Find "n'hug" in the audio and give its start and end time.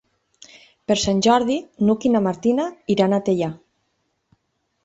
1.89-2.09